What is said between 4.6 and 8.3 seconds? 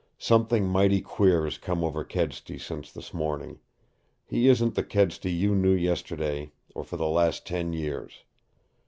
the Kedsty you knew yesterday or for the last ten years.